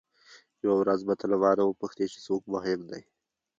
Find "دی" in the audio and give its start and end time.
2.89-3.01